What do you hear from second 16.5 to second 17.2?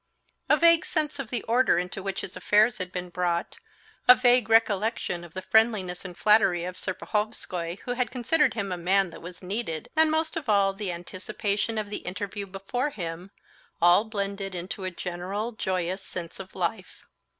life.